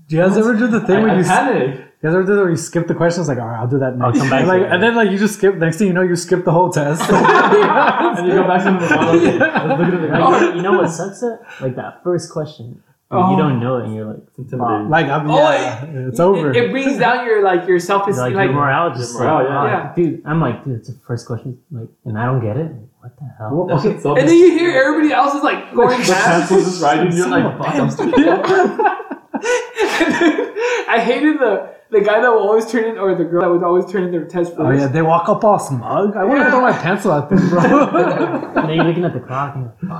[0.09, 1.79] Do you guys ever do the thing I, where I you, panicked.
[1.79, 3.27] you guys ever do that where you skip the questions?
[3.27, 4.19] Like, all right, I'll do that I'll next.
[4.19, 5.55] come back And, like, and then like you just skip.
[5.57, 7.01] Next thing you know, you skip the whole test.
[7.11, 9.23] and you go back to the bottom.
[9.25, 11.23] Let's look at the Like, you, know, you know what sucks?
[11.23, 12.83] It like that first question.
[13.11, 13.31] Oh.
[13.31, 14.89] You don't know it, and you're like, It's intimidating.
[14.91, 16.51] like, I'm, Oh, yeah, it's over.
[16.51, 19.23] it, it brings down your like your self esteem, like, like, your morale just Your
[19.23, 19.57] morale, like, yeah.
[19.57, 19.95] ah, Yeah.
[19.95, 20.23] dude.
[20.27, 22.73] I'm like, dude, it's the first question, like, and I don't get it.
[23.05, 23.51] Like, what the hell?
[23.67, 26.65] Well, okay, so and then you hear everybody else is like going the past pencil
[26.65, 27.13] just writing.
[27.15, 28.17] You're like, fuck, I'm stupid.
[30.89, 33.63] I hated the the guy that would always turn in or the girl that would
[33.63, 36.17] always turn in their test first Oh yeah, they walk up all smug.
[36.17, 36.51] I want to Yeah.
[36.51, 37.61] throw my pencil at them, bro.
[38.57, 39.91] and then you're looking at the clock, and, you're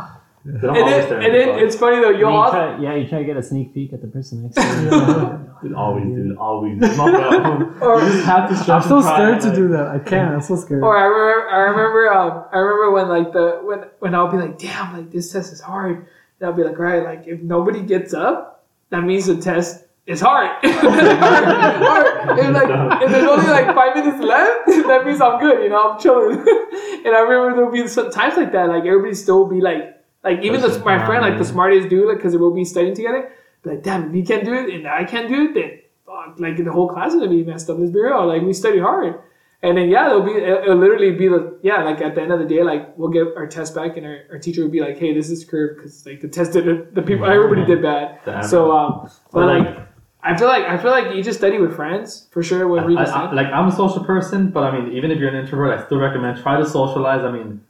[0.45, 2.19] like, They don't and always then, stare at and the then it's funny though you'll
[2.21, 4.57] you all try, yeah, you try to get a sneak peek at the person next
[4.61, 5.69] to you.
[5.69, 6.79] Dude, always, dude, always.
[6.79, 7.83] Not.
[7.83, 9.87] Or- you just have to I'm stretch so scared to like- do that.
[9.87, 10.35] I can't.
[10.35, 10.83] I'm so scared.
[10.83, 14.37] Or I remember, I remember, um, I remember when like the when when I'll be
[14.37, 16.07] like, damn, like this test is hard.
[16.41, 20.21] And I'll be like, right, like if nobody gets up, that means the test is
[20.21, 20.51] hard.
[20.65, 25.63] or, or if like if there's only like five minutes left, that means I'm good.
[25.63, 26.39] You know, I'm chilling.
[26.39, 28.69] and I remember there'll be some times like that.
[28.69, 32.17] Like everybody still be like, like even the, my friend, like the smartest dude, like
[32.17, 33.31] because we'll be studying together.
[33.65, 36.57] Like, damn, if you can't do it and I can't do it, then fuck, like
[36.57, 37.79] the whole class is gonna be messed up.
[37.79, 38.27] Let's be real.
[38.27, 39.21] Like we study hard.
[39.63, 42.33] And then yeah, it'll be it'll it'll literally be the yeah like at the end
[42.33, 44.81] of the day like we'll get our test back and our, our teacher will be
[44.81, 48.19] like hey this is curved because like the test did the people everybody did bad
[48.27, 48.43] Damn.
[48.43, 49.79] so um but like
[50.25, 52.97] I feel like I feel like you just study with friends for sure when we
[52.97, 55.79] I, I, like I'm a social person, but I mean, even if you're an introvert,
[55.79, 57.23] I still recommend try to socialize.
[57.25, 57.61] I mean,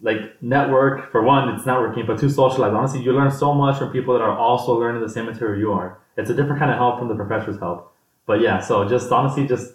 [0.00, 2.72] like network for one, it's networking, but two, socialize.
[2.72, 5.72] Honestly, you learn so much from people that are also learning the same material you
[5.72, 5.98] are.
[6.16, 7.92] It's a different kind of help from the professor's help.
[8.26, 9.72] But yeah, so just honestly, just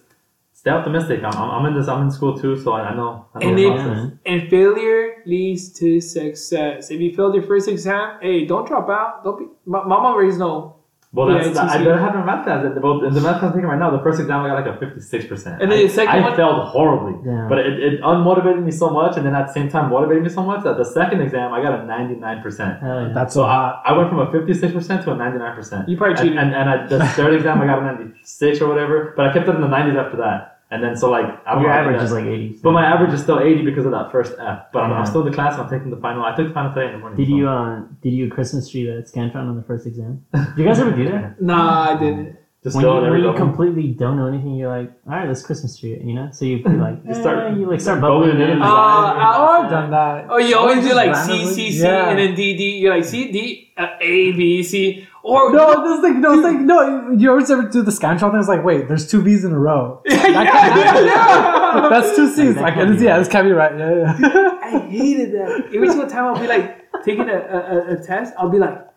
[0.53, 1.23] stay optimistic.
[1.23, 1.87] I'm, I'm, in this.
[1.87, 3.25] I'm in school too, so I, know.
[3.33, 6.91] I know And it- And failure leads to success.
[6.91, 9.23] If you failed your first exam, hey, don't drop out.
[9.23, 9.45] Don't be.
[9.65, 10.74] Mom raised no.
[11.15, 11.85] Well, Yeah, that's I easy.
[11.85, 12.65] don't have a math class.
[12.83, 14.75] Well, in the math class I'm taking right now, the first exam I got like
[14.75, 15.61] a 56%.
[15.61, 16.35] And then the second I one?
[16.35, 17.15] failed horribly.
[17.25, 17.47] Yeah.
[17.47, 20.29] But it, it unmotivated me so much, and then at the same time motivated me
[20.29, 22.79] so much that the second exam I got a 99%.
[22.81, 23.13] Hell yeah.
[23.13, 23.81] That's so hot.
[23.85, 25.87] I went from a 56% to a 99%.
[25.87, 26.37] You probably and, cheated.
[26.37, 29.47] and, and at the third exam, I got a 96 or whatever, but I kept
[29.47, 30.54] it in the 90s after that.
[30.71, 32.59] And then, so like, I don't Your average is like 80.
[32.63, 34.65] But my average is still 80 because of that first F.
[34.73, 36.23] But I'm, I'm still in the class and I'm taking the final.
[36.23, 37.17] I took the final today in the morning.
[37.17, 40.25] Did so- you uh did you Christmas tree that Scantron on the first exam?
[40.33, 41.41] Did you guys ever do that?
[41.41, 42.37] Nah, I didn't.
[42.65, 43.37] Just when go you, there when you go.
[43.37, 46.29] completely don't know anything, you're like, all right, let's Christmas tree you know?
[46.33, 48.57] So you like You start- eh, you like start bubbling bubbling in.
[48.57, 48.61] in.
[48.61, 50.25] Uh, Oh, I've done that.
[50.29, 52.09] Oh, you always do like randomly- C, C, C, Yeah.
[52.09, 52.77] and then D, D.
[52.79, 55.07] You're like C, D, uh, A, B, C.
[55.21, 57.11] Or No, this like no, it's like no.
[57.11, 58.39] You always ever do the Scantron thing?
[58.39, 60.01] It's like, wait, there's two B's in a row.
[60.05, 61.05] yeah, yeah.
[61.05, 61.87] yeah.
[61.89, 62.53] That's two C's.
[62.55, 63.19] That Like, can't yeah, right.
[63.19, 63.75] this can't be right.
[63.77, 64.59] Yeah, yeah.
[64.63, 65.65] I hated that.
[65.73, 68.87] Every single time I'll be like taking a, a, a- a test, I'll be like,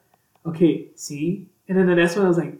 [0.47, 1.47] okay, C.
[1.69, 2.55] And then the next one I was like,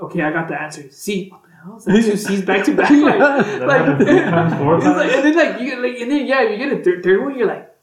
[0.00, 0.90] okay, I got the answer.
[0.90, 1.28] C.
[1.30, 1.76] What the hell?
[1.76, 2.90] Is that two C's back to back?
[2.90, 4.52] Like, That like, happened times,
[4.84, 7.02] it's like, and then like you get like, and then yeah, you get a third,
[7.02, 7.74] third one, you're like,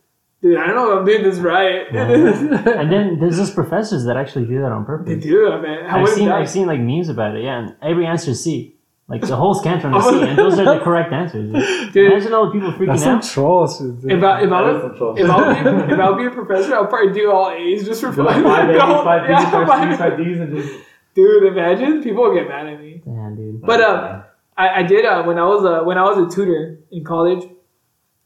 [0.42, 1.88] dude, I don't know if I'm doing this right.
[1.94, 5.08] And then there's just professors that actually do that on purpose.
[5.10, 5.90] they do, man.
[5.90, 6.30] How I've seen?
[6.30, 8.76] I've seen like memes about it, yeah, and every answer is C.
[9.10, 11.52] Like the whole Scantron is C, and those are the correct answers.
[11.92, 12.10] Dude.
[12.14, 13.22] Imagine all the people freaking That's out.
[13.22, 14.00] troll shit.
[14.00, 14.12] dude.
[14.14, 15.88] If I if I was troll if I would shit.
[15.90, 18.26] be if I would be a professor, I'll probably do all A's just for fun.
[18.26, 20.74] like five A's, five B's, Yeah, five five- C's, five D's, and just.
[21.14, 23.02] Dude, imagine people get mad at me.
[23.06, 23.62] Damn, dude.
[23.62, 24.24] But um,
[24.58, 27.48] I, I did uh, when I was uh, when I was a tutor in college,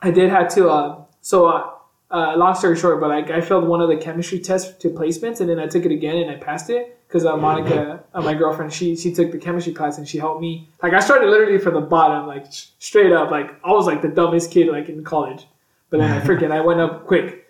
[0.01, 1.69] I did have to uh, so uh,
[2.11, 5.41] uh, long story short, but like I failed one of the chemistry tests to placements,
[5.41, 8.33] and then I took it again and I passed it because uh, Monica, uh, my
[8.33, 10.69] girlfriend, she she took the chemistry class and she helped me.
[10.81, 14.01] Like I started literally from the bottom, like sh- straight up, like I was like
[14.01, 15.45] the dumbest kid like in college,
[15.89, 17.45] but then I freaking I went up quick.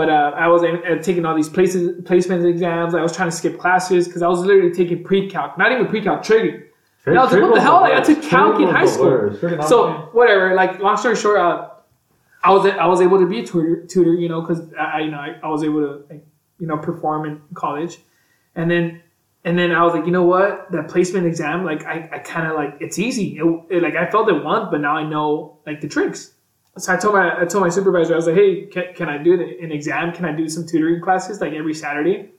[0.00, 2.94] But uh, I was uh, taking all these places placements exams.
[2.94, 6.22] I was trying to skip classes because I was literally taking pre-calc, not even pre-calc,
[6.22, 6.56] trading.
[7.04, 7.80] And I was like, what the hell?
[7.86, 9.06] Like, I took calc in high school.
[9.68, 9.78] So
[10.18, 10.54] whatever.
[10.54, 11.68] Like long story short, uh,
[12.42, 15.00] I was I was able to be a tutor, tutor you know, because I I-
[15.00, 16.24] you know I, I was able to like,
[16.60, 17.94] you know perform in college,
[18.58, 18.84] and then
[19.44, 22.46] and then I was like, you know what, that placement exam, like I, I kind
[22.48, 23.28] of like it's easy.
[23.38, 26.20] It, it- like I felt it once, but now I know like the tricks.
[26.78, 29.18] So I told my I told my supervisor I was like, hey, can, can I
[29.18, 30.12] do an exam?
[30.12, 32.30] Can I do some tutoring classes like every Saturday,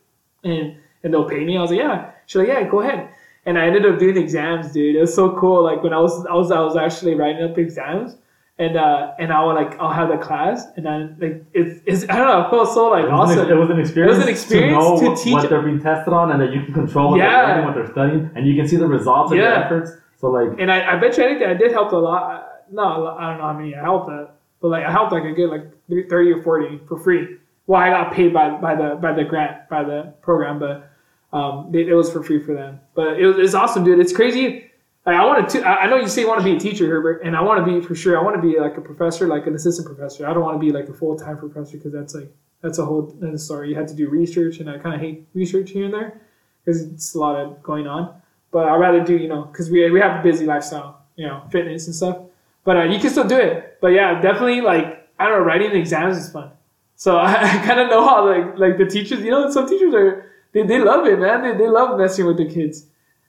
[0.44, 1.58] and and they'll pay me?
[1.58, 2.12] I was like, yeah.
[2.26, 3.10] She's like, yeah, go ahead.
[3.46, 4.96] And I ended up doing exams, dude.
[4.96, 5.64] It was so cool.
[5.64, 8.16] Like when I was I was I was actually writing up exams,
[8.58, 12.04] and uh and I would like I'll have the class, and then like it's, it's
[12.10, 13.40] I don't know, it felt so like It awesome.
[13.40, 14.14] an, it was an experience.
[14.16, 16.42] It was an experience to know to what- teach- what they're being tested on, and
[16.42, 17.30] that you can control what Yeah.
[17.32, 19.44] they're learning, what they're studying, and you can see the results of Yeah.
[19.50, 19.92] their efforts.
[20.18, 22.48] So like, and I, I bet you anything I did help a lot.
[22.72, 24.28] No, I don't know how many I helped, uh,
[24.62, 27.38] but like I helped like a good like thirty or forty for free.
[27.68, 30.90] Well, I got paid by by the by the grant by the program, but
[31.34, 32.80] um, it, it was for free for them.
[32.96, 34.00] But it was it's awesome, dude.
[34.00, 34.72] It's crazy.
[35.06, 35.68] Like, I wanted to.
[35.68, 37.66] I I know you say you want to be a teacher, Herbert, and I want
[37.66, 38.18] to be for sure.
[38.18, 40.28] I want to be like a professor, like an assistant professor.
[40.28, 42.32] I don't want to be like a full time professor because that's like
[42.62, 43.70] that's a whole another story.
[43.70, 46.22] You have to do research, and I kind of hate research here and there
[46.64, 48.22] because it's a lot of going on.
[48.52, 51.44] But I'd rather do you know because we we have a busy lifestyle, you know,
[51.52, 52.18] fitness and stuff.
[52.64, 53.78] But uh, you can still do it.
[53.82, 56.52] But yeah, definitely like I don't know, writing exams is fun.
[56.96, 59.94] So I, I kind of know how like like the teachers, you know, some teachers
[59.94, 61.42] are they, they love it, man.
[61.44, 62.86] They, they love messing with the kids.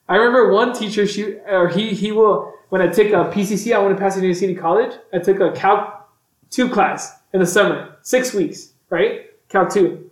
[0.09, 3.79] I remember one teacher, she or he he will when I took a PCC, I
[3.79, 4.92] went to Pasadena City College.
[5.12, 6.09] I took a Calc
[6.51, 9.27] two class in the summer, six weeks, right?
[9.49, 10.11] Calc two,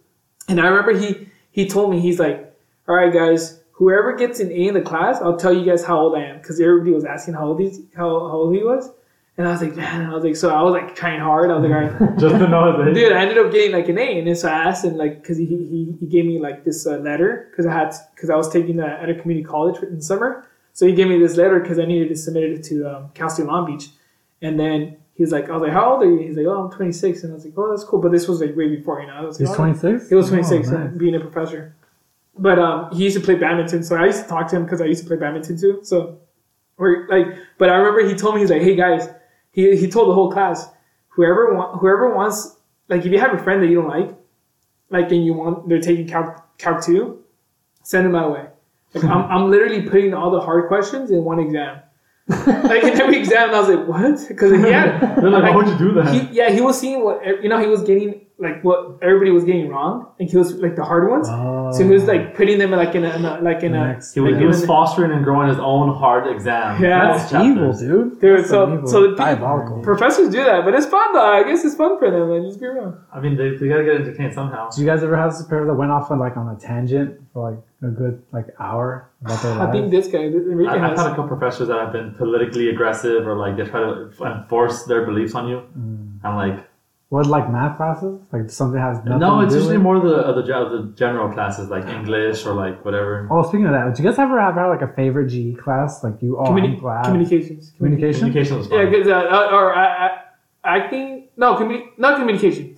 [0.48, 2.54] and I remember he he told me he's like,
[2.88, 5.98] all right, guys, whoever gets an A in the class, I'll tell you guys how
[5.98, 8.90] old I am because everybody was asking how old he's how, how old he was,
[9.40, 11.50] and I was like, man, I was like, so I was like trying hard.
[11.50, 12.18] I was like, all right.
[12.18, 12.92] just to know.
[12.94, 15.24] Dude, I ended up getting like an A, and then so I asked him like,
[15.24, 18.36] cause he he, he gave me like this uh, letter, cause I had cause I
[18.36, 21.58] was taking that at a community college in summer, so he gave me this letter
[21.58, 23.88] because I needed to submit it to um, Cal State Long Beach,
[24.42, 26.18] and then he was like, I was like, how old are you?
[26.18, 28.42] He's like, oh, I'm 26, and I was like, oh, that's cool, but this was
[28.42, 29.14] like way before, you know.
[29.14, 30.08] I was like, He's oh, 26?
[30.10, 30.98] he was 26, Oh, nice.
[30.98, 31.74] being a professor.
[32.38, 34.82] But um, he used to play badminton, so I used to talk to him because
[34.82, 35.80] I used to play badminton too.
[35.82, 36.18] So,
[36.78, 37.26] we're like,
[37.58, 39.08] but I remember he told me he's like, hey guys,
[39.52, 40.68] he, he told the whole class,
[41.08, 42.56] whoever wa- whoever wants,
[42.88, 44.14] like, if you have a friend that you don't like,
[44.90, 47.22] like, and you want they're taking calc calc two,
[47.82, 48.46] send them my way.
[48.94, 51.80] Like, I'm I'm literally putting all the hard questions in one exam.
[52.46, 54.28] like in every exam, and I was like, what?
[54.28, 56.14] Because he had They're like, why would you do that?
[56.14, 57.58] he, yeah, he was seeing what you know.
[57.58, 61.10] He was getting like what everybody was getting wrong, and he was like the hard
[61.10, 61.28] ones.
[61.28, 61.70] Oh.
[61.72, 64.00] So he was like putting them like in a, in a like in a.
[64.14, 66.82] He was, like, he was fostering and growing his own hard exam.
[66.82, 67.16] Yeah.
[67.16, 67.82] That's chapters.
[67.82, 68.20] evil, dude.
[68.20, 68.86] Dude, That's so- evil.
[68.86, 69.82] so the- diabolical.
[69.82, 71.24] Professors do that, but it's fun though.
[71.24, 72.30] I guess it's fun for them.
[72.30, 72.96] Like, just be real.
[73.12, 74.70] I mean, they, they gotta get entertained somehow.
[74.70, 77.20] Do you guys ever have a pair that went off on like on a tangent
[77.32, 80.98] for like a good like hour about their I think this guy, Enrique I, I've
[80.98, 84.84] had a couple professors that have been politically aggressive or like they try to enforce
[84.84, 85.62] their beliefs on you.
[85.78, 86.18] Mm.
[86.24, 86.69] I'm like,
[87.10, 88.20] What like math classes?
[88.32, 89.82] Like something has nothing no, to it's do usually with?
[89.82, 93.26] more the, uh, the ge- the general classes like English or like whatever.
[93.32, 96.04] Oh, speaking of that, did you guys ever have like a favorite GE class?
[96.04, 97.04] Like you all Communi- I'm glad.
[97.06, 97.72] communications.
[97.76, 98.20] communication.
[98.30, 100.18] Communication was Yeah, because uh, uh, or uh, uh,
[100.62, 101.28] acting.
[101.36, 102.76] No, communi- not communication.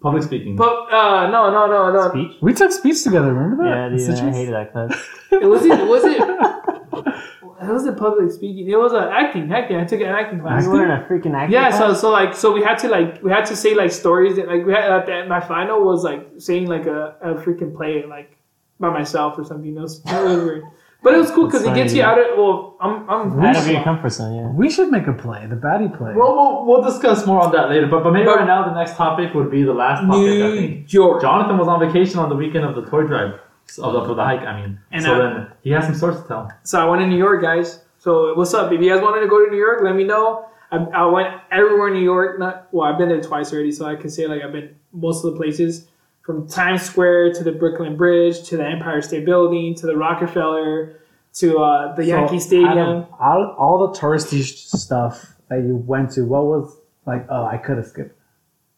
[0.00, 0.54] Public speaking.
[0.54, 2.10] But uh, no, no, no, no.
[2.10, 2.36] Speech.
[2.42, 3.34] We took speech together.
[3.34, 3.98] Remember that?
[3.98, 4.92] Yeah, dude, I hated that class.
[5.32, 5.84] It was it.
[5.88, 7.14] Was it?
[7.68, 8.68] It wasn't public speaking.
[8.70, 9.52] It was uh, acting.
[9.52, 9.76] Acting.
[9.78, 10.64] I took an acting class.
[10.64, 12.00] You were in a freaking acting Yeah, so class?
[12.00, 14.64] so like so we had to like we had to say like stories that like
[14.64, 18.36] we had at the, my final was like saying like a, a freaking play like
[18.80, 19.76] by myself or something.
[19.76, 20.64] It was, it was weird,
[21.02, 23.56] but it was cool because it gets you funny, out of well I'm I'm out
[23.56, 24.34] of your comfort zone.
[24.36, 24.48] Yeah.
[24.50, 26.12] We should make a play, the baddie play.
[26.14, 28.74] We'll, we'll, we'll discuss more on that later, but, but maybe But- right now the
[28.74, 30.14] next topic would be the last topic.
[30.14, 31.22] I New think York.
[31.22, 33.38] Jonathan was on vacation on the weekend of the toy drive,
[33.78, 34.40] of the, for the hike.
[34.40, 36.52] I mean, And, so uh, then he has some stories to tell.
[36.62, 37.80] So I went to New York, guys.
[37.98, 38.70] So what's up?
[38.72, 40.46] If you guys wanted to go to New York, let me know.
[40.70, 42.38] I, I went everywhere in New York.
[42.38, 45.24] Not well, I've been there twice already, so I can say like I've been most
[45.24, 45.86] of the places
[46.22, 51.00] from Times Square to the Brooklyn Bridge to the Empire State Building to the Rockefeller
[51.34, 52.78] to uh, the So, Yankee out Stadium.
[52.78, 57.26] of all, all the touristy stuff that you went to, what was like?
[57.28, 58.16] Oh, I could have skipped.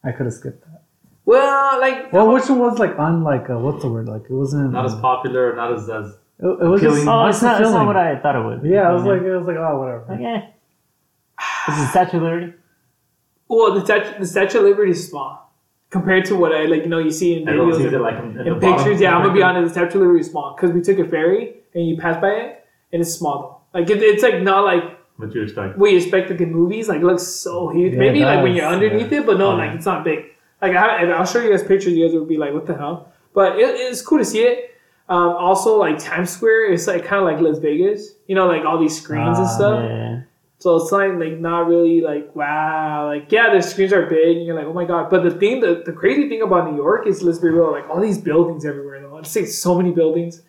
[0.03, 0.81] I could have skipped that.
[1.31, 3.49] Well, like Well, which one was like unlike?
[3.49, 4.07] Uh, what's the word?
[4.07, 4.71] Like it wasn't.
[4.71, 6.05] Not as popular, not as, as
[6.39, 7.03] It, it was appealing.
[7.03, 7.87] just Oh, it's not, it's not unfulfilling.
[7.87, 8.71] what I thought it would.
[8.71, 10.05] Yeah, I was like, it was like, oh, whatever.
[10.09, 10.41] like, eh.
[11.67, 12.53] This is Statue of Liberty.
[13.49, 15.53] well, the statue, the Statue of Liberty is small
[15.89, 16.83] compared to what I like.
[16.83, 18.59] You know, you see in everyone videos sees and- it like in, in, in the
[18.59, 19.73] pictures, yeah, I'm gonna be honest.
[19.75, 22.29] The Statue of Liberty is small because we took a ferry and you pass by
[22.43, 23.67] it, and it's small.
[23.73, 24.83] Like it, it's like not like
[25.17, 25.77] What you expect?
[25.77, 26.87] what you expect like in movies.
[26.87, 27.91] Like it looks so huge.
[27.93, 30.19] Yeah, Maybe it like when you're underneath it, but no, like it's not big.
[30.61, 31.93] Like I, and I'll show you guys pictures.
[31.93, 33.11] You guys would be like, what the hell?
[33.33, 34.71] But it, it's cool to see it.
[35.09, 38.13] Um, also, like Times Square, it's like kind of like Las Vegas.
[38.27, 39.83] You know, like all these screens and Ah, stuff.
[39.83, 40.21] Yeah.
[40.59, 44.45] So it's like like not really like wow, like yeah, the screens are big and
[44.45, 45.09] you're like, oh my god.
[45.09, 47.87] But the thing the, the crazy thing about New York is let's be real, like
[47.89, 49.19] all these buildings everywhere though.
[49.19, 50.41] It's like so many buildings.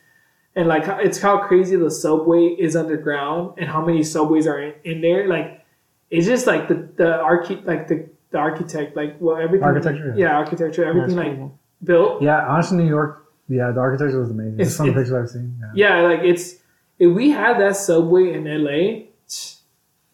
[0.57, 4.75] And like it's how crazy the subway is underground and how many subways are in,
[4.83, 5.29] in there.
[5.29, 5.65] Like
[6.11, 10.37] it's just like the the archi like the, the architect, like well everything Architecture, Yeah,
[10.37, 11.51] architecture, everything That's like crazy.
[11.85, 12.23] built.
[12.23, 13.25] Yeah, honestly, New York.
[13.49, 14.55] Yeah, the architecture was amazing.
[14.61, 15.57] It's- Some it's- pictures I've seen.
[15.75, 16.01] Yeah.
[16.01, 16.57] Yeah, like it's
[16.99, 19.09] if we had that subway in LA,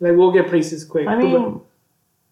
[0.00, 1.06] like we'll get places quick.
[1.08, 1.60] I mean,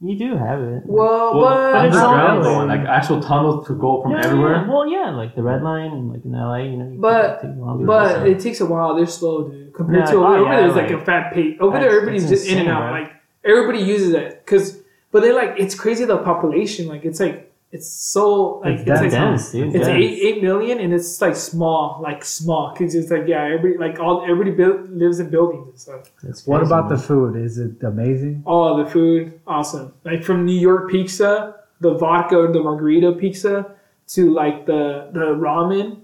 [0.05, 0.83] you do have it.
[0.85, 4.53] well, Well, but it's underground all- though, like actual tunnels to go from Yeah, everywhere.
[4.57, 4.69] yeah.
[4.69, 6.89] Well, yeah, like the red line and like in LA, you know.
[6.91, 8.25] you But- take a But go.
[8.27, 8.95] it takes a while.
[8.97, 9.73] They're slow, dude.
[9.73, 11.57] Compared Yeah, to over, oh, over yeah, there, it's like, like- a fat pace.
[11.61, 12.91] Over there, everybody's that's just in and out.
[12.91, 13.01] bro.
[13.01, 13.13] Like
[13.45, 14.82] everybody uses it because,
[15.13, 16.89] but then like it's crazy the population.
[16.89, 19.75] Like it's like it's so like It's it's, like dense, dude.
[19.77, 19.89] it's dense.
[19.89, 22.75] eight eight million and it's like small, like small.
[22.77, 26.11] Cause it's like yeah, everybody like all everybody build, lives in buildings and stuff.
[26.23, 27.37] That's What crazy, about the food?
[27.37, 28.43] Is it amazing?
[28.47, 29.95] Oh, the food, awesome.
[30.05, 33.71] Like from New York pizza, the vodka or the margarita pizza,
[34.09, 36.01] to like the the ramen,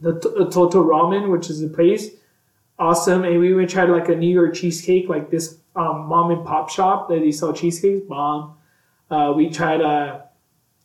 [0.00, 2.10] the, t- the Totto Ramen, which is a place,
[2.78, 3.24] awesome.
[3.24, 6.70] And we even tried like a New York cheesecake, like this um, mom and pop
[6.70, 8.06] shop that they sell cheesecakes.
[8.06, 8.54] Bomb.
[9.10, 10.20] Uh, we tried uh,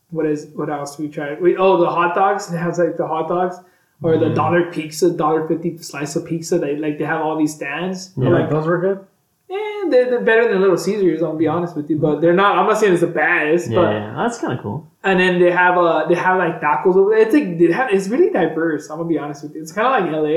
[0.09, 1.41] what is what else we tried?
[1.41, 2.51] We oh the hot dogs.
[2.51, 3.57] It has like the hot dogs.
[4.03, 6.57] Or the dollar pizza, dollar fifty slice of pizza.
[6.57, 8.11] They like they have all these stands.
[8.17, 8.29] Yeah.
[8.29, 9.05] Like Those were good.
[9.47, 11.21] Yeah, they're, they're better than Little Caesars.
[11.21, 12.57] I'll be honest with you, but they're not.
[12.57, 14.89] I'm not saying it's the baddest, Yeah, but yeah, that's kind of cool.
[15.03, 17.19] and then they have uh they have like tacos over there.
[17.19, 18.89] It's like they have it's really diverse.
[18.89, 19.61] I'm gonna be honest with you.
[19.61, 20.27] It's kind of like LA.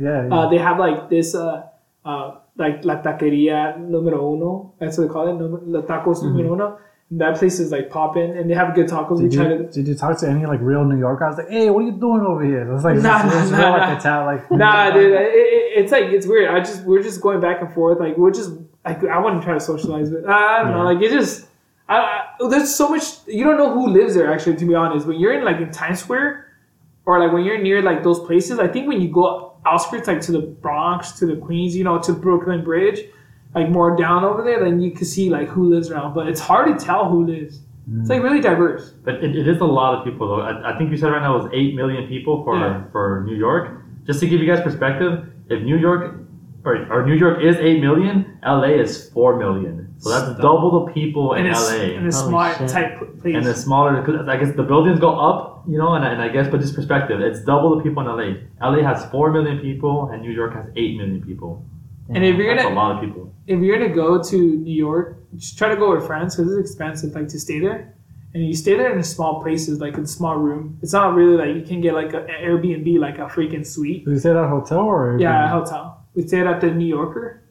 [0.00, 0.26] Yeah.
[0.26, 0.34] yeah.
[0.34, 1.68] Uh, they have like this uh
[2.04, 4.74] uh like la taqueria número uno.
[4.78, 5.66] That's what they call it.
[5.66, 6.36] La tacos mm-hmm.
[6.36, 6.78] número uno.
[7.10, 9.20] And that place is like popping, and they have good tacos.
[9.20, 9.64] we did try you to.
[9.70, 11.06] did you talk to any like real New?
[11.06, 12.72] I was like, hey, what are you doing over here?
[12.74, 13.98] It's like Nah, it's, it's nah, real, nah, like.
[13.98, 16.48] Italian, like Nah, dude, it, it, it's like it's weird.
[16.48, 18.00] I just we're just going back and forth.
[18.00, 18.52] Like we're just
[18.84, 20.24] like I want to try to socialize with.
[20.26, 20.84] I don't know.
[20.84, 21.48] Like it just.
[21.88, 24.32] I, I, there's so much you don't know who lives there.
[24.32, 26.46] Actually, to be honest, when you're in like in Times Square,
[27.04, 30.20] or like when you're near like those places, I think when you go outskirts like
[30.22, 33.00] to the Bronx, to the Queens, you know, to Brooklyn Bridge,
[33.54, 36.14] like more down over there, then you can see like who lives around.
[36.14, 37.60] But it's hard to tell who lives.
[37.98, 38.24] It's like hmm.
[38.24, 38.90] really diverse.
[39.04, 40.40] But it, it is a lot of people, though.
[40.40, 42.84] I, I think you said right now it was 8 million people for, Yeah.
[42.92, 43.82] for New York.
[44.06, 46.20] Just to give you guys perspective, if New York,
[46.64, 50.92] or, or New York is 8 million, LA is four million, so that's double the
[50.92, 51.76] people in And it's, LA.
[51.96, 52.68] and it's Holy small shit.
[52.68, 53.36] type place.
[53.36, 56.20] and the smaller, cause I guess the buildings go up, you know, and, I- and
[56.20, 58.28] I guess, but just perspective, it's double the people in LA.
[58.70, 61.64] LA has four million people, and New York has eight million people.
[62.08, 63.32] And if you're That's gonna a lot of people.
[63.46, 66.68] if you're gonna go to New York, just try to go with friends because it's
[66.70, 67.94] expensive, like to stay there.
[68.34, 70.78] And you stay there in small places, like in small room.
[70.82, 74.04] It's not really like you can get like an Airbnb, like a freaking suite.
[74.06, 76.04] Did you at that hotel or Yeah, a hotel.
[76.14, 77.42] We stayed at the New Yorker.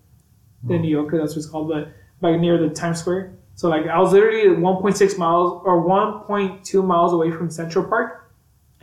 [0.64, 3.34] The New Yorker, that's what it's called, but like near the Times Square.
[3.56, 8.32] So like I was literally 1.6 miles or 1.2 miles away from Central Park.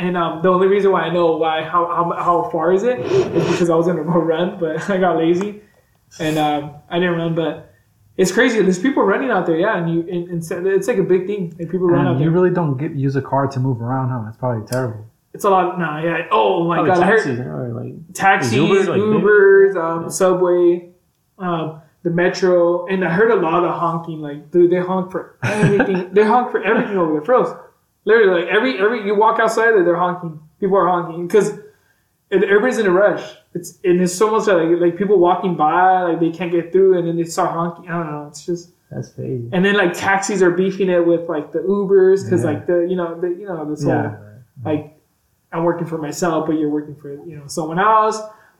[0.00, 3.00] And um, the only reason why I know why how, how, how far is it
[3.00, 5.60] is because I was gonna go run, but I got lazy,
[6.20, 7.34] and um, I didn't run.
[7.34, 7.74] But
[8.16, 8.62] it's crazy.
[8.62, 11.52] There's people running out there, yeah, and you and, and it's like a big thing.
[11.58, 12.30] Like people run out And you there.
[12.40, 14.22] really don't get use a car to move around, huh?
[14.24, 15.04] That's probably terrible.
[15.34, 15.80] It's a lot.
[15.80, 16.28] Nah, yeah.
[16.30, 19.00] Oh my Probably god, I heard taxis or like taxis, Is Uber, like.
[19.00, 20.90] Ubers, um, Subway,
[21.38, 24.20] um, the Metro, and I heard a lot of honking.
[24.20, 26.08] Like, dude, they honk for everything.
[26.14, 27.54] they honk for everything over there, froze.
[28.04, 30.40] Literally, like every every you walk outside, they're honking.
[30.60, 31.58] People are honking because
[32.30, 33.34] everybody's in a rush.
[33.54, 36.98] It's and it's so much like like people walking by, like they can't get through,
[36.98, 37.90] and then they start honking.
[37.90, 38.26] I don't know.
[38.28, 39.48] It's just that's crazy.
[39.52, 42.50] and then like taxis are beefing it with like the Ubers because Yeah.
[42.52, 44.08] like the you know the you know this Yeah.
[44.10, 44.18] whole
[44.64, 44.98] like
[45.52, 48.18] I'm working for myself, but you're working for you know someone else.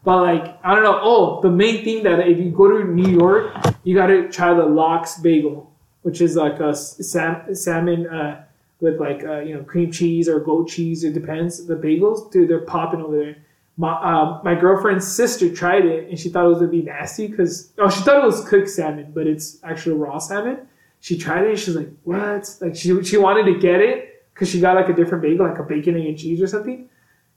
[0.09, 1.01] But like I don't know.
[1.03, 4.65] Oh, the main thing that if you go to New York, you gotta try the
[4.65, 8.43] Lox Bagel, which is like a sam- salmon uh,
[8.81, 11.05] with like uh, you know cream cheese or goat cheese.
[11.05, 11.67] It depends.
[11.67, 13.37] The bagels, dude, they're popping over there.
[13.77, 17.27] My uh, my girlfriend's sister tried it and she thought it was gonna be nasty
[17.27, 20.67] because oh she thought it was cooked salmon, but it's actually raw salmon.
[21.01, 22.49] She tried it and she's like, what?
[22.63, 25.59] Like she she wanted to get it because she got like a different bagel, like
[25.59, 26.89] a bacon egg and cheese or something.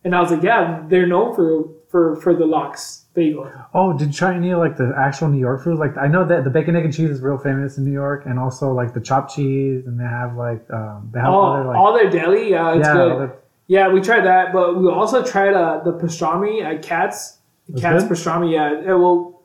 [0.05, 3.51] And I was like, yeah, they're known for for for the lox bagel.
[3.73, 5.77] Oh, did you try any of like the actual New York food?
[5.77, 8.25] Like I know that the bacon egg and cheese is real famous in New York,
[8.25, 11.65] and also like the chopped cheese, and they have like um, they have All, other
[11.67, 13.11] like all their deli, yeah, it's yeah, good.
[13.11, 13.35] other-
[13.67, 17.37] Yeah, we tried that, but we also tried uh, the pastrami at Katz.
[17.77, 18.11] Katz good?
[18.11, 18.81] pastrami, yeah.
[18.81, 18.93] yeah.
[18.95, 19.41] Well,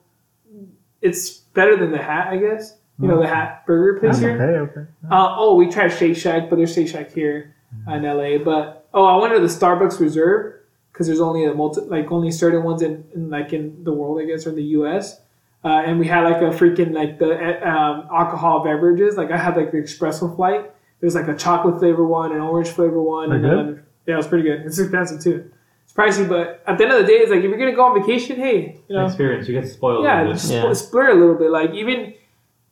[1.03, 2.75] it's better than the Hat, I guess.
[2.99, 4.71] You know the Hat Burger place okay, here.
[4.75, 4.91] okay.
[5.11, 7.55] Uh, oh, we tried Shake Shack, but there's Shake Shack here
[7.87, 8.39] in LA.
[8.39, 10.55] But oh, I went to the Starbucks Reserve
[10.97, 14.19] because there's only a multi, like only certain ones in, in like in the world,
[14.19, 15.21] I guess, or in the U.S.
[15.63, 19.17] Uh, and we had like a freaking like the uh, um, alcohol beverages.
[19.19, 20.71] Like I had like the espresso flight.
[21.01, 23.51] There's like a chocolate flavor one, an orange flavor one, and good?
[23.59, 24.61] then yeah, it was pretty good.
[24.65, 25.51] It's expensive too.
[25.85, 27.85] It's pricey, but at the end of the day, it's like if you're gonna go
[27.85, 30.03] on vacation, hey, you know, Experience, you get spoiled.
[30.05, 30.39] a yeah, little bit.
[30.41, 30.63] just Yeah.
[30.63, 31.51] spl- splurge a little bit.
[31.51, 32.15] Like even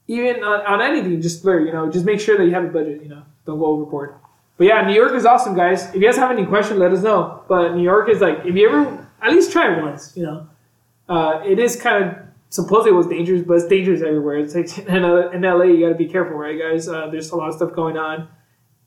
[0.09, 1.67] even on, on anything, just splurge.
[1.67, 3.03] You know, just make sure that you have a budget.
[3.03, 4.15] You know, don't go overboard.
[4.57, 5.88] But yeah, New York is awesome, guys.
[5.88, 7.43] If you guys have any questions, let us know.
[7.49, 10.49] But New York is like, if you ever at least try it once, you know,
[11.09, 12.17] uh, it is kind of
[12.51, 14.37] supposedly it was dangerous, but it's dangerous everywhere.
[14.38, 16.88] It's like in, in LA, you got to be careful, right, guys?
[16.88, 18.29] Uh, there's a lot of stuff going on.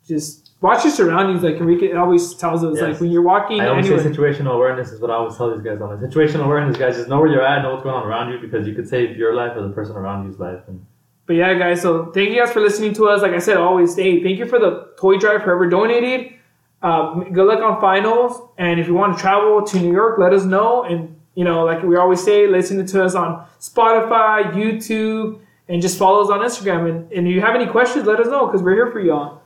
[0.08, 1.44] Just watch your surroundings.
[1.44, 4.04] Like Enrique it always tells us, like when you're walking I always anywhere.
[4.04, 6.10] say situational awareness is what I always tell these guys on it.
[6.10, 8.66] Situational awareness, guys, just know where you're at, know what's going on around you, because
[8.66, 10.62] you could save your life or the person around you's life.
[10.68, 10.86] And
[11.28, 13.22] But yeah, guys, so thank you guys for listening to us.
[13.22, 16.34] Like I said, always, hey, thank you for the toy drive, whoever donated.
[16.82, 18.50] Um, good luck on finals.
[18.58, 20.84] And if you want to travel to New York, let us know.
[20.84, 25.98] And, you know, like we always say, listen to us on Spotify, YouTube, and just
[25.98, 26.90] follow us on Instagram.
[26.90, 29.42] And, and if you have any questions, let us know because we're here for y'all.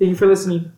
[0.00, 0.72] Thank you for listening.